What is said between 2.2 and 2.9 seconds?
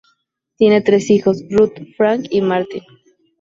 y Martin.